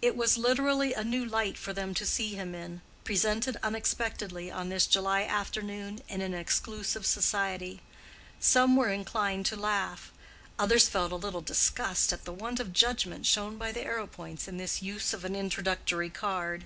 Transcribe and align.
It 0.00 0.16
was 0.16 0.38
literally 0.38 0.94
a 0.94 1.04
new 1.04 1.26
light 1.26 1.58
for 1.58 1.74
them 1.74 1.92
to 1.96 2.06
see 2.06 2.36
him 2.36 2.54
in—presented 2.54 3.58
unexpectedly 3.62 4.50
on 4.50 4.70
this 4.70 4.86
July 4.86 5.24
afternoon 5.24 6.00
in 6.08 6.22
an 6.22 6.32
exclusive 6.32 7.04
society: 7.04 7.82
some 8.40 8.76
were 8.76 8.88
inclined 8.90 9.44
to 9.44 9.56
laugh, 9.56 10.10
others 10.58 10.88
felt 10.88 11.12
a 11.12 11.16
little 11.16 11.42
disgust 11.42 12.14
at 12.14 12.24
the 12.24 12.32
want 12.32 12.60
of 12.60 12.72
judgment 12.72 13.26
shown 13.26 13.58
by 13.58 13.72
the 13.72 13.84
Arrowpoints 13.84 14.48
in 14.48 14.56
this 14.56 14.80
use 14.80 15.12
of 15.12 15.22
an 15.22 15.36
introductory 15.36 16.08
card. 16.08 16.64